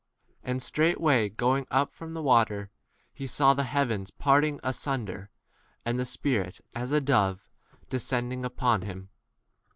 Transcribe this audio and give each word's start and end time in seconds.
And 0.43 0.63
straightway 0.63 1.29
going 1.29 1.67
up 1.69 1.93
from 1.93 2.15
the 2.15 2.23
water, 2.23 2.71
he 3.13 3.27
saw 3.27 3.53
the 3.53 3.65
heavens 3.65 4.09
parting 4.09 4.59
asunder, 4.63 5.29
and 5.85 5.99
the 5.99 6.05
Spirit, 6.05 6.59
as 6.73 6.91
a 6.91 6.99
dove, 6.99 7.47
11 7.81 7.87
descending 7.91 8.43
upon 8.43 8.81
him. 8.81 9.09